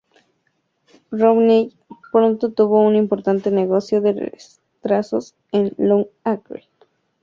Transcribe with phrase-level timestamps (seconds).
[1.11, 1.77] Romney
[2.11, 4.31] pronto tuvo un importante negocio de
[4.73, 6.67] retratos en Long Acre.